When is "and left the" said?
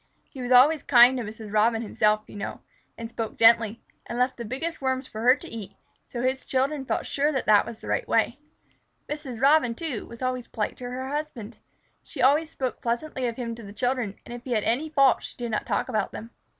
4.07-4.45